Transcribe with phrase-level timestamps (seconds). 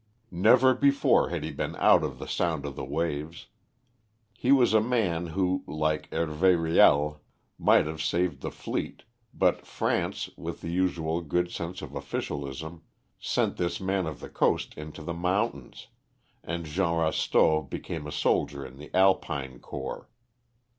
[0.33, 3.49] Never before had he been out of sound of the waves.
[4.33, 7.21] He was a man who, like Hervé Riel,
[7.59, 12.81] might have saved the fleet, but France, with the usual good sense of officialism,
[13.19, 15.89] sent this man of the coast into the mountains,
[16.43, 20.09] and Jean Rasteaux became a soldier in the Alpine Corps.